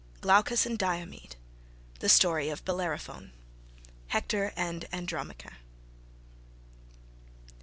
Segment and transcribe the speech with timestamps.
[0.19, 5.53] Glaucus and Diomed—The story of Bellerophon—Hector and Andromache.